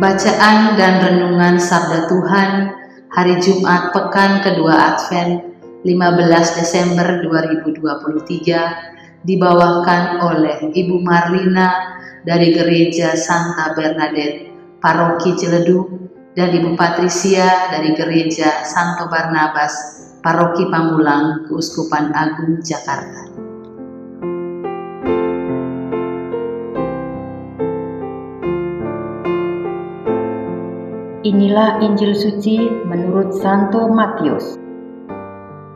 [0.00, 2.72] Bacaan dan Renungan Sabda Tuhan
[3.12, 13.76] Hari Jumat Pekan Kedua Advent 15 Desember 2023 dibawakan oleh Ibu Marlina dari Gereja Santa
[13.76, 14.48] Bernadette,
[14.80, 15.92] Paroki Ciledug,
[16.32, 23.29] dan Ibu Patricia dari Gereja Santo Barnabas, Paroki Pamulang, Keuskupan Agung, Jakarta.
[31.30, 32.58] Inilah Injil suci
[32.90, 34.58] menurut Santo Matius.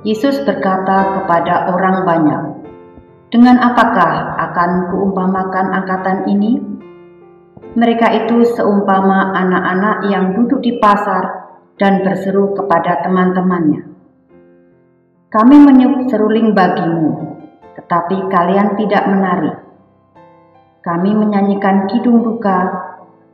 [0.00, 2.42] Yesus berkata kepada orang banyak,
[3.28, 6.56] "Dengan apakah akan kuumpamakan angkatan ini?
[7.76, 13.92] Mereka itu seumpama anak-anak yang duduk di pasar dan berseru kepada teman-temannya,
[15.28, 17.36] 'Kami meniup seruling bagimu,
[17.76, 19.52] tetapi kalian tidak menari.
[20.80, 22.88] Kami menyanyikan kidung duka,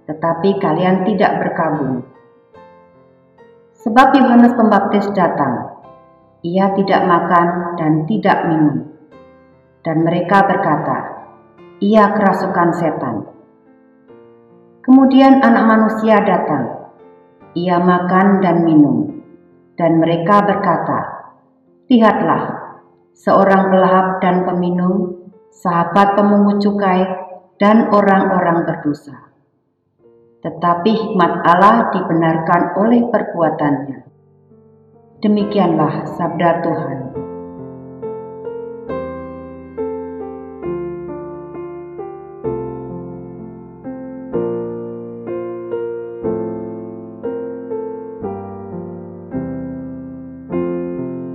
[0.08, 2.00] tetapi kalian tidak berkabung.
[3.84, 5.84] Sebab Yohanes Pembaptis datang,
[6.40, 8.88] ia tidak makan dan tidak minum.
[9.84, 10.96] Dan mereka berkata,
[11.84, 13.16] ia kerasukan setan.
[14.82, 16.88] Kemudian anak manusia datang,
[17.52, 19.20] ia makan dan minum.
[19.76, 21.00] Dan mereka berkata,
[21.86, 22.42] lihatlah,
[23.14, 27.06] seorang pelahap dan peminum, sahabat pemungut cukai,
[27.60, 29.27] dan orang-orang berdosa
[30.38, 33.98] tetapi hikmat Allah dibenarkan oleh perbuatannya.
[35.18, 36.98] Demikianlah sabda Tuhan.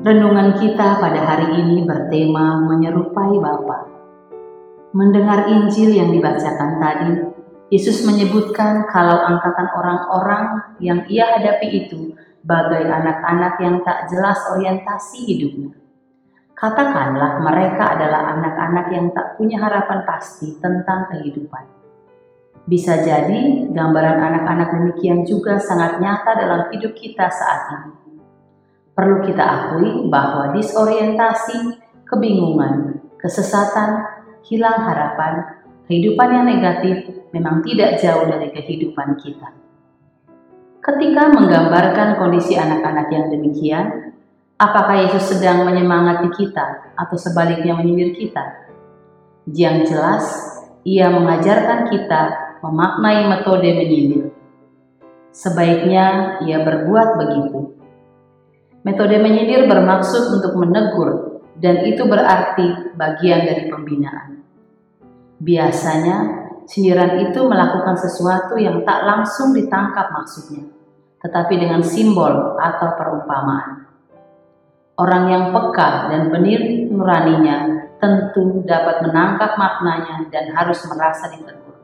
[0.03, 3.87] Renungan kita pada hari ini bertema menyerupai Bapa.
[4.91, 7.32] Mendengar Injil yang dibacakan tadi,
[7.73, 12.13] Yesus menyebutkan kalau angkatan orang-orang yang ia hadapi itu
[12.45, 15.73] bagai anak-anak yang tak jelas orientasi hidupnya.
[16.53, 21.65] Katakanlah mereka adalah anak-anak yang tak punya harapan pasti tentang kehidupan.
[22.69, 28.21] Bisa jadi gambaran anak-anak demikian juga sangat nyata dalam hidup kita saat ini.
[28.93, 31.73] Perlu kita akui bahwa disorientasi,
[32.05, 34.05] kebingungan, kesesatan,
[34.45, 39.51] hilang harapan, Kehidupan yang negatif memang tidak jauh dari kehidupan kita.
[40.79, 44.15] Ketika menggambarkan kondisi anak-anak yang demikian,
[44.55, 48.67] apakah Yesus sedang menyemangati kita atau sebaliknya menyindir kita?
[49.51, 50.23] Yang jelas,
[50.87, 52.21] ia mengajarkan kita
[52.63, 54.31] memaknai metode menyindir.
[55.35, 57.75] Sebaiknya ia berbuat begitu.
[58.87, 64.43] Metode menyindir bermaksud untuk menegur, dan itu berarti bagian dari pembinaan.
[65.43, 70.63] Biasanya, sindiran itu melakukan sesuatu yang tak langsung ditangkap maksudnya,
[71.19, 73.83] tetapi dengan simbol atau perumpamaan.
[74.95, 81.75] Orang yang peka dan benir nuraninya tentu dapat menangkap maknanya dan harus merasa ditegur.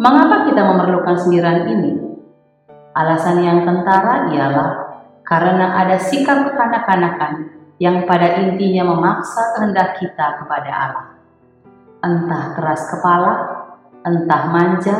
[0.00, 1.92] Mengapa kita memerlukan sindiran ini?
[2.96, 4.70] Alasan yang kentara ialah
[5.20, 11.15] karena ada sikap kekanak-kanakan yang pada intinya memaksa kehendak kita kepada Allah
[12.06, 13.34] entah keras kepala,
[14.06, 14.96] entah manja,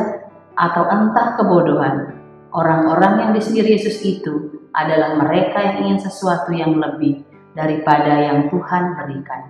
[0.59, 2.19] atau entah kebodohan.
[2.51, 7.23] Orang-orang yang disindir Yesus itu adalah mereka yang ingin sesuatu yang lebih
[7.55, 9.41] daripada yang Tuhan berikan.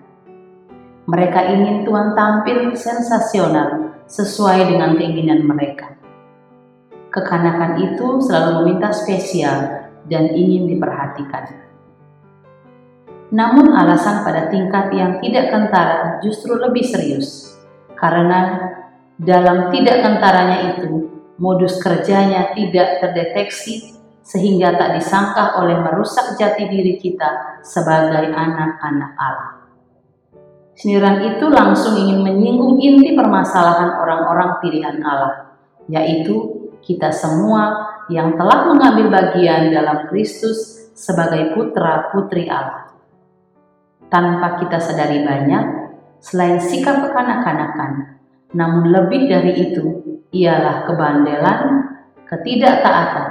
[1.07, 5.95] Mereka ingin Tuhan tampil sensasional sesuai dengan keinginan mereka.
[7.11, 11.66] Kekanakan itu selalu meminta spesial dan ingin diperhatikan.
[13.27, 17.59] Namun alasan pada tingkat yang tidak kentara justru lebih serius,
[17.99, 18.71] karena
[19.19, 26.99] dalam tidak kentaranya itu, modus kerjanya tidak terdeteksi sehingga tak disangka oleh merusak jati diri
[26.99, 29.51] kita sebagai anak-anak Allah.
[30.77, 35.57] Sindiran itu langsung ingin menyinggung inti permasalahan orang-orang pilihan Allah,
[35.89, 42.86] yaitu kita semua yang telah mengambil bagian dalam Kristus sebagai putra-putri Allah.
[44.07, 45.63] Tanpa kita sadari banyak,
[46.23, 48.23] selain sikap kekanak-kanakan,
[48.55, 51.61] namun lebih dari itu ialah kebandelan,
[52.23, 53.27] ketidaktaatan,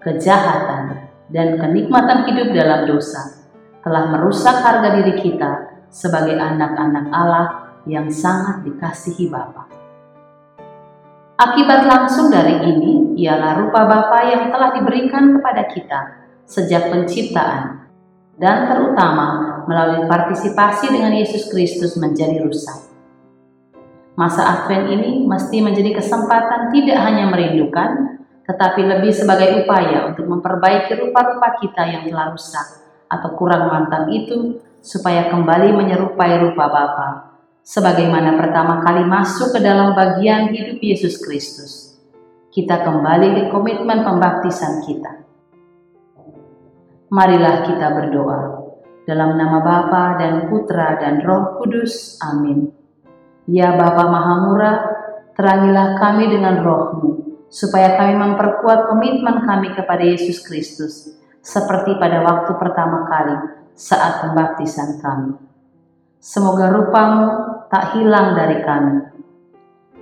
[0.00, 0.82] kejahatan,
[1.28, 3.46] dan kenikmatan hidup dalam dosa
[3.86, 5.50] telah merusak harga diri kita
[5.90, 7.46] sebagai anak-anak Allah
[7.86, 9.70] yang sangat dikasihi Bapa.
[11.36, 16.00] Akibat langsung dari ini ialah rupa Bapa yang telah diberikan kepada kita
[16.48, 17.86] sejak penciptaan
[18.40, 22.86] dan terutama melalui partisipasi dengan Yesus Kristus menjadi rusak.
[24.16, 30.96] Masa Advent ini mesti menjadi kesempatan tidak hanya merindukan, tetapi lebih sebagai upaya untuk memperbaiki
[30.96, 32.66] rupa-rupa kita yang telah rusak
[33.12, 37.08] atau kurang mantap itu supaya kembali menyerupai rupa Bapa
[37.66, 41.98] sebagaimana pertama kali masuk ke dalam bagian hidup Yesus Kristus.
[42.54, 45.26] Kita kembali ke komitmen pembaptisan kita.
[47.12, 48.65] Marilah kita berdoa.
[49.06, 52.18] Dalam nama Bapa dan Putra dan Roh Kudus.
[52.26, 52.74] Amin.
[53.46, 54.76] Ya Bapa Mahamurah,
[55.38, 62.50] terangilah kami dengan rohmu, supaya kami memperkuat komitmen kami kepada Yesus Kristus, seperti pada waktu
[62.58, 63.36] pertama kali
[63.78, 65.38] saat pembaptisan kami.
[66.18, 67.26] Semoga rupamu
[67.70, 69.06] tak hilang dari kami.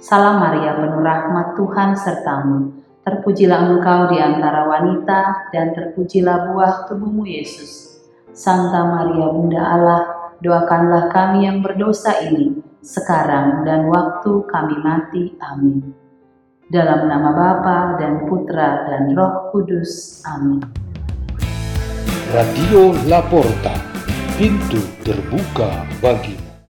[0.00, 2.72] Salam Maria penuh rahmat Tuhan sertamu.
[3.04, 7.93] Terpujilah engkau di antara wanita dan terpujilah buah tubuhmu Yesus.
[8.34, 10.02] Santa Maria Bunda Allah,
[10.42, 15.38] doakanlah kami yang berdosa ini sekarang dan waktu kami mati.
[15.38, 15.94] Amin.
[16.66, 20.18] Dalam nama Bapa dan Putra dan Roh Kudus.
[20.26, 20.66] Amin.
[22.34, 23.78] Radio Laporta,
[24.34, 26.43] pintu terbuka bagi